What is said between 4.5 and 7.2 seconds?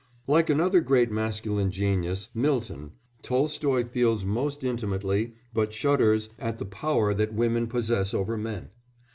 intimately, but shudders at the power